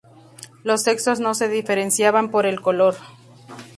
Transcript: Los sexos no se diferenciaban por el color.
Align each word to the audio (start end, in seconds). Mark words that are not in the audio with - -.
Los 0.63 0.81
sexos 0.81 1.19
no 1.19 1.35
se 1.35 1.47
diferenciaban 1.47 2.31
por 2.31 2.47
el 2.47 2.59
color. 2.59 2.95